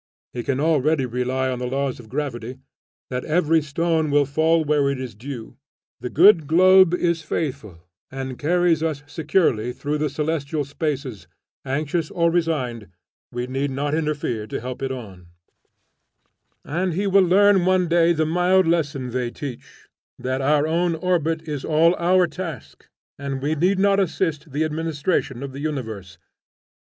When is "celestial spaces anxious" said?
10.09-12.09